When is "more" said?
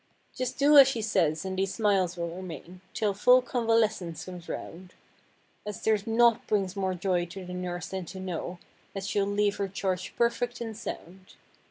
6.75-6.95